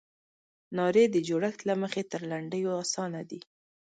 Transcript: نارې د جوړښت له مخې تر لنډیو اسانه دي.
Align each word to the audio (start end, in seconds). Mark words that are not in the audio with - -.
نارې 0.77 1.03
د 1.11 1.17
جوړښت 1.27 1.61
له 1.69 1.73
مخې 1.81 2.01
تر 2.11 2.21
لنډیو 2.31 2.71
اسانه 2.83 3.21
دي. 3.29 3.41